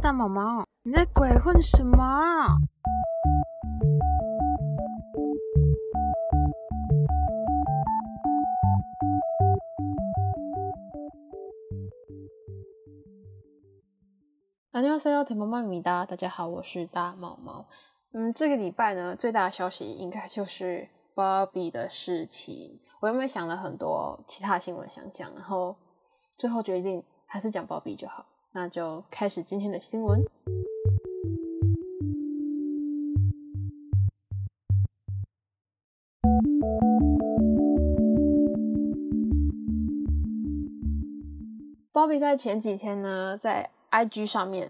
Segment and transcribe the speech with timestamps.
[0.00, 2.58] 大毛毛，你在鬼混什么？
[14.72, 17.66] 안녕하세요铁毛妈咪哒，大家好，我是大毛毛。
[18.12, 22.78] 嗯，这个礼拜呢，最大的消息应该就是芭比的事情。
[23.00, 25.76] 我原本想了很多其他新闻想讲，然后
[26.38, 28.26] 最后决定还是讲芭比就好。
[28.53, 30.21] 那就开始今天的新闻。
[41.93, 44.69] 芭比在前几天呢，在 IG 上面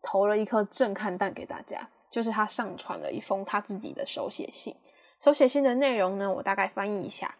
[0.00, 4.74] 投了一颗震撼弹给大家，就是他上传了一封他自己的手写信。
[5.20, 7.36] 手写信的内容呢，我大概翻译一下。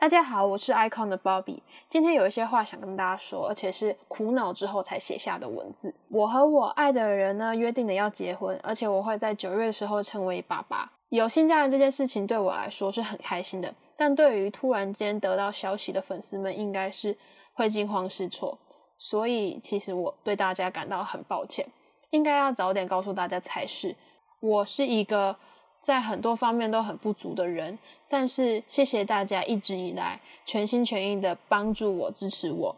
[0.00, 1.58] 大家好，我是 Icon 的 Bobby，
[1.90, 5.94] 今天有一些话想跟大家说，而且是苦恼之后才写下的文字。
[6.08, 10.90] 我和我爱的人呢，约定的要结婚，而且我会在九月的时候成为爸爸。
[11.10, 17.14] 有新家人这件事情对我来说是很开心的，但对于突然间得到消息的粉丝们，应该是
[17.52, 18.56] 会惊慌失措。
[18.96, 21.66] 所以，其实我对大家感到很抱歉，
[22.08, 23.94] 应该要早点告诉大家才是。
[24.40, 25.36] 我是一个。
[25.82, 27.78] 在很多方面都很不足的人，
[28.08, 32.76] 但是谢谢大家一直以来全心全意的帮助我、支持我，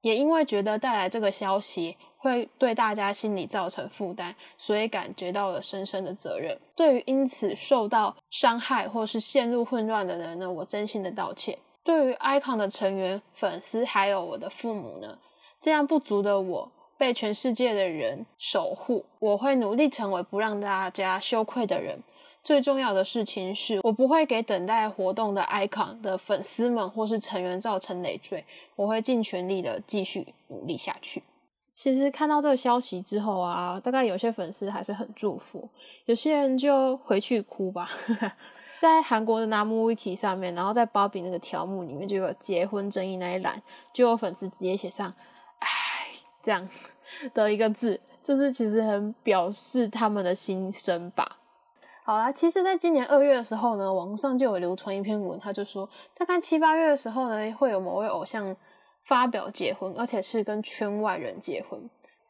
[0.00, 6.58] 也因为觉得带来这个消息会对大家心理造成负担，所以感觉到了深深的责任。
[6.74, 11.56] 对于因此受到伤害或是陷入混乱的人呢，我真心的道歉。
[11.84, 15.18] 对于 icon 的成员、粉丝还有我的父母呢，
[15.60, 22.02] 这样不足的我被全世界的人守护，我会努力成为不让大家羞愧的人。
[22.44, 28.44] 最重要的事情是我不会给等待活动的 icon 的粉丝们或是成员造成累赘，
[28.76, 31.22] 我会尽全力的继续努力下去。
[31.72, 35.66] 其实看到这个消息之后啊，大概有些粉丝还是很祝福，
[36.04, 37.88] 有些人就回去哭吧。
[38.78, 43.62] 在韩国的 Namu Wiki 上面，然后在 Bobby 那个条目里面就有结婚争议那一栏，
[43.94, 45.14] 就有粉丝直接写上
[45.60, 45.68] “唉”
[46.42, 46.68] 这样
[47.32, 51.38] 的一个字，就是其实很表示他们的心声吧。
[52.06, 58.54] 好啦，其实，在今年二月的时候呢，网上就有流传一篇文，他就说，大概七八月的时候呢，会有某位偶像
[59.04, 61.80] 发表结婚，而且是跟圈外人结婚。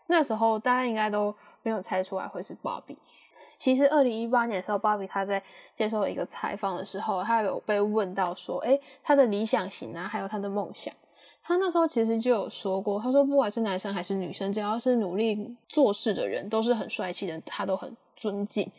[0.07, 2.97] 那时候大家应该都没有猜出来会是芭比。
[3.59, 5.43] 其实，二零一八年的时候，芭比他在
[5.75, 10.95] 接受一个采访的时候，他有被问到说，哎，他的理想型啊，还有他的梦想。
[11.43, 18.71] 他那时候其实就有说过，他说，不管是男生还是女生，只要是努力做事的人，都是很帅气的，他都很尊敬。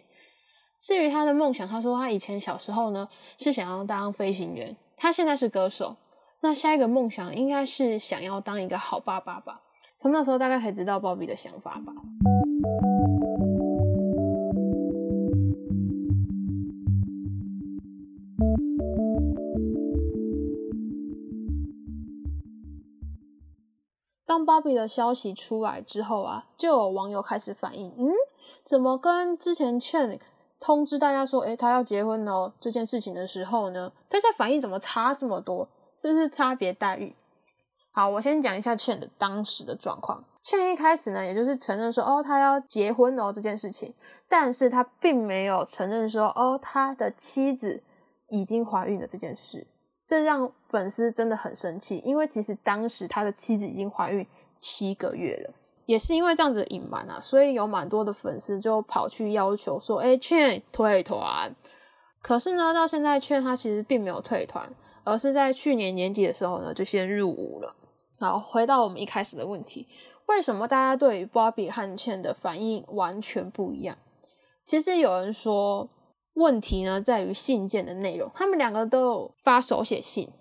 [0.87, 3.09] 至于他的梦想，他说他以前小时候呢
[3.39, 5.95] 是想要当飞行员，他现在是歌手，
[6.41, 9.61] 那下一个梦想应该是想要当一个好爸爸吧。
[9.97, 11.91] 从那时候大概可以知道鲍比的想法吧。
[24.27, 28.11] 当芭比的消息出来之后啊，就有网友开始反映，嗯，
[28.63, 30.19] 怎么跟之前劝？
[30.59, 35.67] 通知大家说，哎，他要结婚哦，这件事情的时候呢，大家反应怎么差这么多？
[35.97, 37.15] 是不是差别待遇？
[37.91, 40.23] 好，我先讲一下倩的当时的状况。
[40.41, 43.93] 倩一开始呢，也就是承认说，哦，他要结婚哦这件事情，
[44.27, 47.81] 但是他并没有承认说，哦，他的妻子
[48.29, 49.65] 已经怀孕了这件事，
[50.05, 54.27] 这让粉丝真的很生气，因为其实当时他的妻子已经怀孕
[54.57, 55.53] 七个月了。
[55.85, 61.55] 也是因为这样子隐瞒啊，所以有蛮多的粉丝就跑去要求说：“哎，劝退团。”
[62.21, 64.67] 可是呢，到现在劝他其实并没有退团，
[65.03, 67.75] 而是在去年年底的时候呢，就先入伍了。
[68.19, 69.87] 好，回到我们一开始的问题，
[70.27, 73.95] 为什么大家对于 Bobby 和倩的反应完全不一样？
[74.63, 75.87] 其实有人说，
[76.33, 80.31] 问题呢在于信件的内容，他们两个都有发手写信。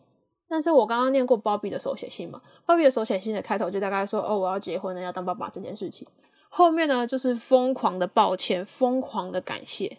[0.48, 6.06] 但是我刚刚念过芭比的手写信嘛，芭比的手写信的开头就大概说，哦，我要结婚了，要当爸爸这件事情。
[6.48, 9.98] 后面呢，就是疯狂的抱歉，疯狂的感谢，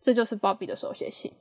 [0.00, 1.32] 这就是芭比的手写信。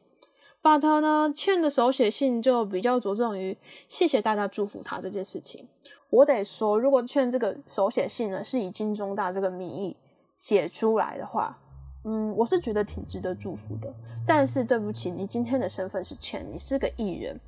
[0.62, 3.57] But 呢，欠的手写信就比较着重于
[3.90, 5.68] 谢谢大家祝福他这件事情。
[6.10, 9.98] 我得说，如果劝这个手写信呢是以金钟大这个名义
[10.38, 11.60] 写出来的话，
[12.06, 13.92] 嗯，我是觉得挺值得祝福的。
[14.25, 17.39] 但是对不起，你今天的身份是欠，你是个艺人。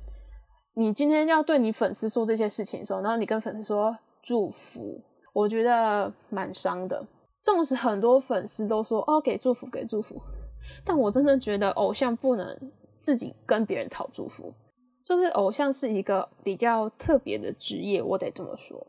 [0.78, 5.00] 你今天要对你粉丝说这些事情的时候，然后你跟粉丝说祝福，
[5.32, 7.02] 我觉得蛮伤的。
[7.42, 10.20] 纵使很多粉丝都说哦给祝福给祝福，
[10.84, 14.52] 但我真的觉得偶像不能自己跟别人讨祝福，
[15.02, 18.86] 就是偶像是一个比较特别的职业，我得这么说。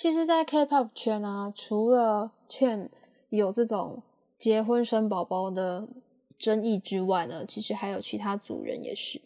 [0.00, 2.88] 其实，在 K-pop 圈啊，除了劝
[3.30, 4.00] 有这种
[4.38, 5.88] 结婚生宝宝的
[6.38, 9.20] 争议之外呢，其实还有其他组人也是。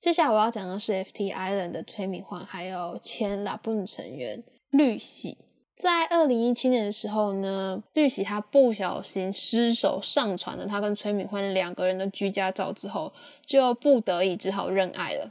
[0.00, 5.38] 接下来我要讲的是 FT Island 的崔敏焕，还有前 LABOOM 成员绿喜。
[5.76, 13.12] 在二零一七年的时候呢，绿喜他不小心失手上传了他跟崔敏焕两个人的居家照之后，
[13.46, 15.30] 就不得已只好认爱了。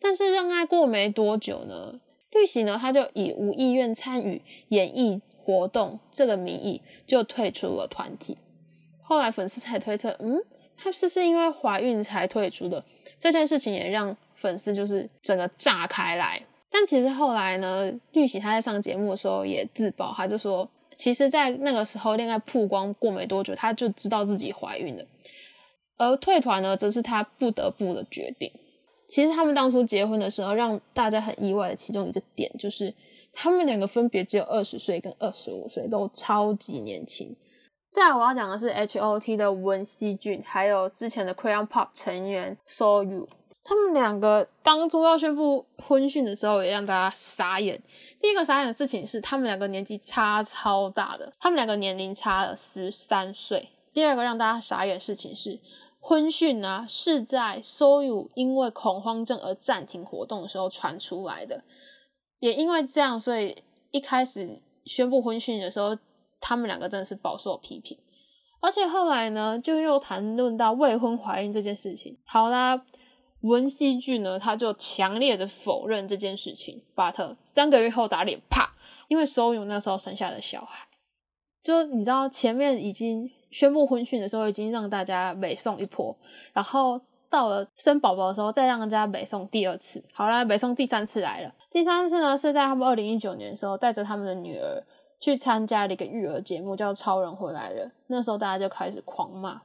[0.00, 1.98] 但是认爱过没多久呢，
[2.32, 8.38] 绿喜呢他就以无意愿参与演艺活动这个名义就退出了团体。
[9.02, 10.40] 后来粉丝才推测，嗯，
[10.76, 12.84] 他是是因为怀孕才退出的。
[13.18, 16.40] 这件事情也让粉丝就是整个炸开来。
[16.70, 25.04] 但其实后来呢，绿喜他在上节目的时候也自曝，他就说，其实，在那个时候恋爱曝光过没多久，他就知道自己怀孕了，
[25.96, 28.52] 而退团呢，则是他不得不的决定。
[29.10, 32.94] 其实他们当初结婚的时候，让大家很意外的其中一个点，就是
[33.32, 37.36] 他们两个分别只有二十岁跟二十五岁，都超级年轻。
[37.90, 43.28] 再来我要讲的是 H O T 的文熙俊，还有之前的 Crayon Pop 成员 So You。
[43.62, 47.80] 他们两个当初要宣布婚讯的时候，也让大家傻眼。
[48.20, 53.68] 第一个傻眼的事情是，他们两个年纪差超大的，他们两个年龄差了十三岁。
[53.92, 55.58] 第二个让大家傻眼的事情是，
[56.00, 61.62] 婚讯啊是在 SOYU 因为恐慌症而暂停活动的时候传出来的，
[62.40, 63.62] 也因为这样，所以
[63.92, 65.96] 一开始宣布婚讯的时候，
[66.40, 67.96] 他们两个真的是饱受批评。
[68.60, 72.18] 而且后来呢，就又谈论到未婚怀孕这件事情。
[72.24, 72.84] 好啦。
[73.42, 76.84] 文熙俊呢，他就强烈的否认这件事情。
[76.94, 78.74] 巴特三个月后打脸，啪！
[79.08, 80.86] 因为收勇那时候生下的小孩，
[81.62, 86.16] 就你知道前面已经宣布婚讯的时候，已经让大家北送一波，
[86.52, 90.02] 然后到了生宝宝的时候，再让大家北送第二次。
[90.12, 91.54] 好啦，北送第三次来了。
[91.70, 94.82] 第三次呢，是在他们二零一九年的时候，带着他们的女儿
[95.20, 97.86] 去参加了一个育儿节目，叫《超人回来了》。
[98.08, 99.60] 那时候大家就开始狂骂。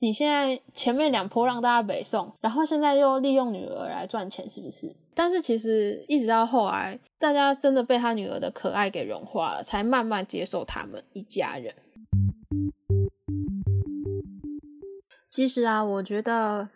[0.00, 4.94] 你现在前面两波让大家北送，然后现在又利用女儿来赚钱，是不是？
[5.12, 11.74] 但是其实一直到后来，大家真的被他女儿的可爱给融化了，才慢慢接受他们一家人。
[15.28, 16.70] 其实啊，我觉得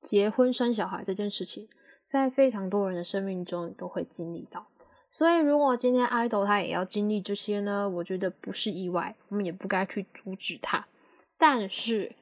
[0.00, 1.68] 结婚生小孩这件事情，
[2.04, 4.66] 在非常多人的生命中都会经历到。
[5.08, 10.86] 所以如果今天爱豆他也要经历这些呢，我觉得不是意外，我们也不该去阻止他。
[11.38, 12.12] 但是。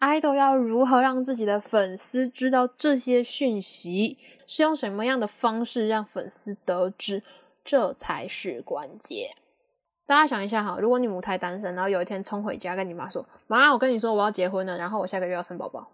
[0.00, 4.16] idol 要如何让自己的粉丝知道这些讯息？
[4.46, 7.22] 是用什么样的方式让粉丝得知？
[7.62, 9.36] 这才是关键。
[10.10, 15.86] 大家想一下哈，如果你母胎单身，然后有一天冲回家跟你妈说：“妈，我跟你说我要结婚了，然后我下个月要生宝宝。”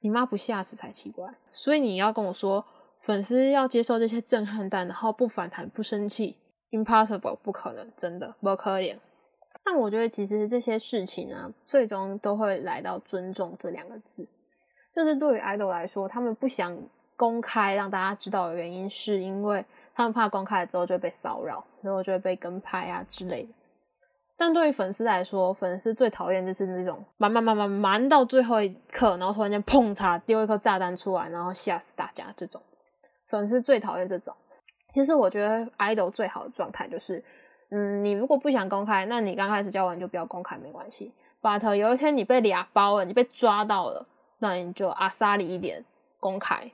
[0.00, 1.28] 你妈不吓死才奇怪。
[1.50, 2.64] 所以你要跟我说，
[3.00, 6.38] 粉丝要接受这些震撼弹，然后不反弹不生气
[6.70, 8.98] ，impossible 不可能，真的不可能。
[9.62, 14.26] 但我觉得，其实这些事情啊，最终都会来到尊重这两个字。
[14.94, 16.74] 就是对于 idol 来说，他们不想
[17.16, 19.62] 公开让大家知道的原因，是因为
[20.00, 23.50] 他们怕公开了之后就会被骚扰，然后就会被跟拍啊之类的。
[24.36, 32.62] 但对于粉丝来说，粉丝最讨厌就是那种瞒瞒瞒瞒瞒到最后一刻，然后突然间砰嚓丢一颗炸弹出来，然后吓死大家这种。
[33.28, 34.34] 粉丝最讨厌这种。
[34.92, 37.22] 其实我觉得 idol 最好的状态就是。
[37.72, 41.14] 嗯，你如果不想公开，那你刚开始交往就不要公开，没关系。
[41.40, 44.04] But 有一天你被俩包了，你被抓到了，
[44.40, 45.84] 那你就阿萨里一点
[46.18, 46.72] 公开。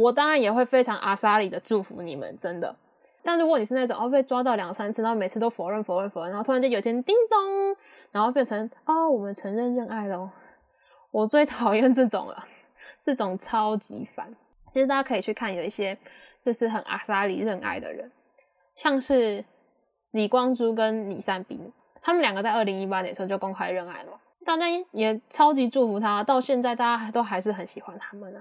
[0.00, 2.74] 我当然也会非常阿莎里的祝福你们，真的。
[3.22, 7.76] 但如果你是那种哦被抓到两三次，然后每次都否认否认否认，然后突然间有一天叮咚，
[8.12, 10.30] 然后变成哦我们承认认爱了，
[11.10, 12.46] 我最讨厌这种了，
[13.04, 14.34] 这种超级烦。
[14.70, 15.96] 其实大家可以去看有一些
[16.44, 18.10] 就是很阿莎里认爱的人，
[18.74, 19.44] 像是。
[20.12, 28.40] 李光洙跟李善斌，他们两个在二零一八年的时候就公开认爱了，大家也超级祝福他，到现在大家都还是很喜欢他们啊。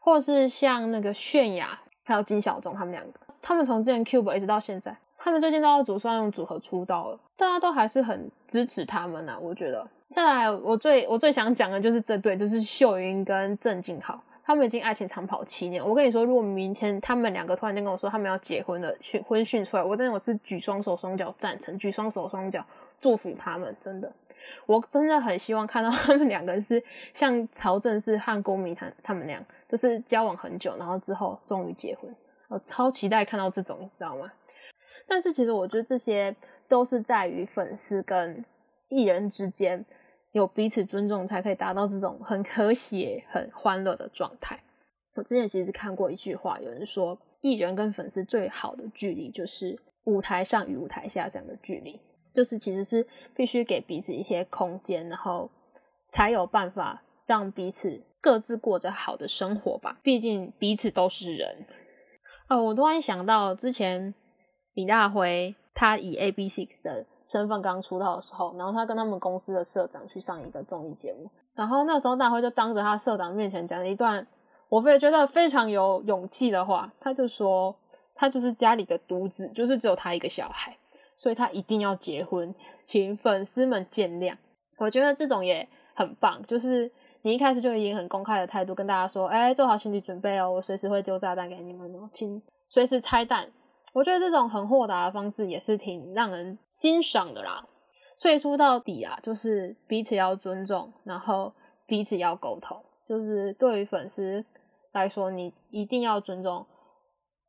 [0.00, 9.38] 或是像那个泫雅还有金小钟他们两个，他们从之前 Cube 一直到现在，他们最近都要组双用组合出道了，大家都还是很支持他们啊。
[9.38, 14.20] 我觉得，再来我最我最想讲的就是这对，就是秀云跟郑敬浩。
[14.44, 22.64] 他们已经爱情长跑七年，我跟你说，如果明天他们两个突然间跟我说他们要结婚了，讯婚讯出来，我真的我是举双手双脚赞成，举双手双脚
[22.98, 24.10] 祝福他们，真的，
[24.66, 26.82] 我真的很希望看到 他们两个是
[27.14, 32.14] 像曹正是和郭明他他们那样，就是交往很久，然后之后终于结婚，
[32.48, 34.32] 我超期待看到这种，你知道吗？
[35.06, 36.34] 但是其实我觉得这些
[36.68, 38.44] 都是在于粉丝跟
[38.88, 39.84] 艺人之间。
[40.32, 44.62] 有彼此尊重，才可以达到这种很和谐、很欢乐的状态。
[45.14, 51.98] 我之前其实看过一句话，有人说，艺人跟粉丝最好的距离就是舞台上与舞台下这样的距离，
[52.38, 53.04] 就是其实是
[53.34, 55.50] 必须给彼此一些空间，然后
[56.08, 59.98] 才有办法让彼此各自过着好的生活吧。
[60.04, 61.66] 毕竟彼此都是人。
[62.48, 64.14] 哦，我突然想到之前
[64.74, 74.24] 李大辉他以 AB6 的身份刚出道的时候，然后他跟他们公司的社长去上一个综艺节目，然后那时候大辉就当着他社长面前讲了一段
[74.68, 77.74] 我也觉得非常有勇气的话，他就说
[78.14, 80.78] 他就是家里的独子，就是只有他一个小孩，
[81.18, 84.34] 所以他一定要结婚，请粉丝们见谅。
[84.78, 86.90] 我觉得这种也很棒，就是
[87.22, 93.50] 你一开始就已经很公开的态度跟大家说，哎，做好心理准备哦，我随时会丢炸弹给你们哦，请随时拆弹。
[93.92, 97.66] 我觉得这种很豁达的方式也是挺让人欣赏的啦。
[98.16, 101.52] 所以说到底啊，就是彼此要尊重，然后
[101.86, 102.76] 彼此要沟通。
[103.04, 104.44] 就是对于粉丝
[104.92, 106.66] 来说，你一定要尊重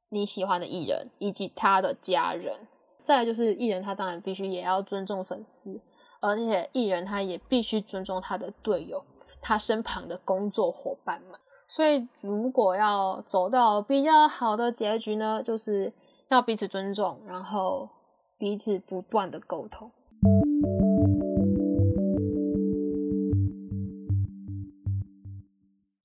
[0.09, 2.55] 你喜欢的艺人以及他的家人。
[3.03, 5.79] 再就是艺人他当然必须也要尊重粉丝，
[6.20, 9.03] 而且艺人他也必须尊重他的队友，
[9.41, 11.39] 他身旁的工作伙伴们。
[11.68, 15.94] 所以如果要走到比较好的结局呢，就是
[16.27, 17.89] 要彼此尊重，然后
[18.38, 19.91] 彼此不断的沟通。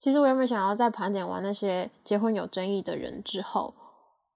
[0.00, 3.72] 其实我原本想要在盘点完那些结婚有争议的人之后，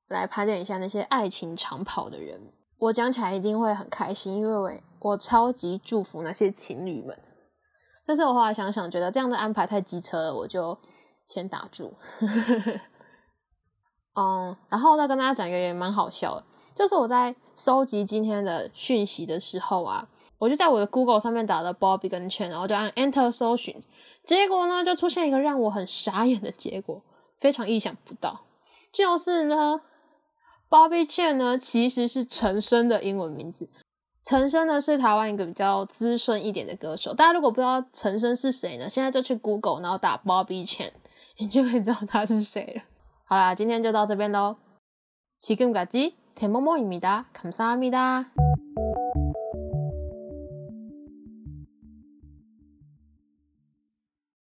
[0.09, 2.51] 来盘点一下那些爱情长跑的人。
[2.79, 7.19] 我讲起来一定会很开心，因为我超级祝福那些情侣们。
[8.07, 10.79] 但是我后来想想，觉得这样的安排太机车了，我就
[11.27, 11.93] 先打住。
[14.15, 23.81] 嗯，然后再跟大家讲一个也蛮好笑的，就是我在收集今天的讯息的时候啊，我就在我的 Google 上面打了 Bobby 跟 Chen，然后就按 Enter 搜寻，
[24.25, 27.03] 结果呢就出现一个让我很傻眼的结果，
[27.39, 28.41] 非常意想不到，
[28.91, 29.81] 就是呢
[30.70, 33.70] ，Bobby Chen 呢其实是陈升的英文名字，
[34.26, 40.92] 陈升呢是台湾一个比较资深一点的歌手，大家如果不知道陈升是谁呢，现在就去 Google 然后打 Bobby Chen，
[41.38, 42.84] 你就可以知道他是谁了。
[43.26, 44.58] 好啦，今天就到这边喽。
[45.40, 48.26] 지금까지대모모입니다감사합니다